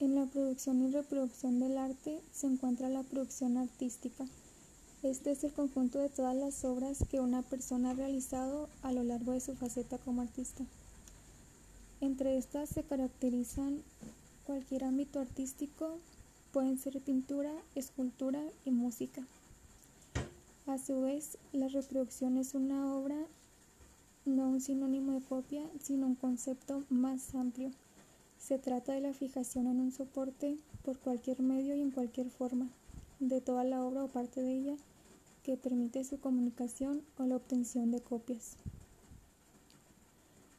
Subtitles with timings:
[0.00, 4.24] En la producción y reproducción del arte se encuentra la producción artística.
[5.02, 9.02] Este es el conjunto de todas las obras que una persona ha realizado a lo
[9.02, 10.62] largo de su faceta como artista.
[12.00, 13.82] Entre estas se caracterizan
[14.46, 15.98] cualquier ámbito artístico,
[16.52, 19.26] pueden ser pintura, escultura y música.
[20.68, 23.16] A su vez, la reproducción es una obra,
[24.24, 27.72] no un sinónimo de copia, sino un concepto más amplio.
[28.48, 32.70] Se trata de la fijación en un soporte por cualquier medio y en cualquier forma
[33.20, 34.76] de toda la obra o parte de ella
[35.42, 38.56] que permite su comunicación o la obtención de copias.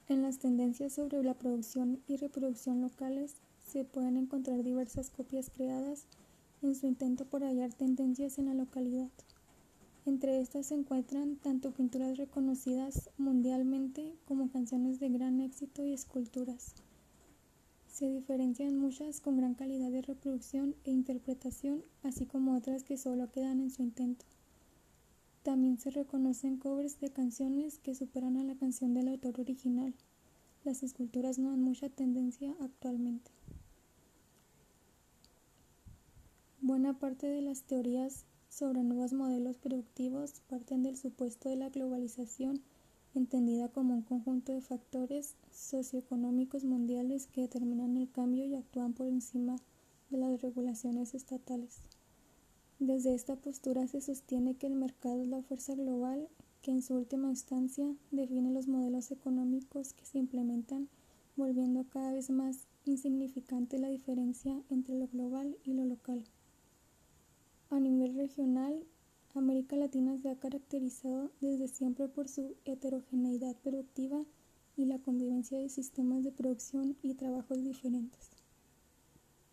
[0.07, 3.33] En las tendencias sobre la producción y reproducción locales
[3.65, 6.03] se pueden encontrar diversas copias creadas
[6.61, 9.09] en su intento por hallar tendencias en la localidad.
[10.05, 16.75] Entre estas se encuentran tanto pinturas reconocidas mundialmente como canciones de gran éxito y esculturas.
[17.99, 23.29] Se diferencian muchas con gran calidad de reproducción e interpretación, así como otras que solo
[23.29, 24.23] quedan en su intento.
[25.43, 29.93] También se reconocen covers de canciones que superan a la canción del autor original.
[30.63, 33.31] Las esculturas no dan mucha tendencia actualmente.
[36.61, 42.61] Buena parte de las teorías sobre nuevos modelos productivos parten del supuesto de la globalización,
[43.15, 49.07] entendida como un conjunto de factores socioeconómicos mundiales que determinan el cambio y actúan por
[49.07, 49.57] encima
[50.09, 51.81] de las regulaciones estatales.
[52.79, 56.29] Desde esta postura se sostiene que el mercado es la fuerza global
[56.61, 60.89] que en su última instancia define los modelos económicos que se implementan,
[61.35, 66.23] volviendo cada vez más insignificante la diferencia entre lo global y lo local.
[67.69, 68.83] A nivel regional,
[69.39, 74.23] América Latina se ha caracterizado desde siempre por su heterogeneidad productiva
[74.77, 78.38] y la convivencia de sistemas de producción y trabajos diferentes.